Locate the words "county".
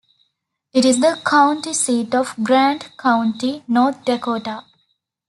1.23-1.73, 2.97-3.63